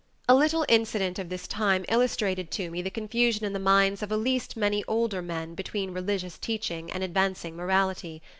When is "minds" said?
3.59-4.01